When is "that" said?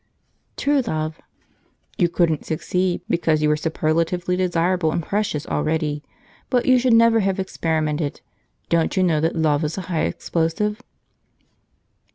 9.21-9.35